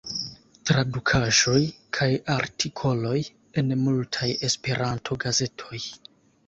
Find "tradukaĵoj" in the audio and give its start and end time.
0.69-1.59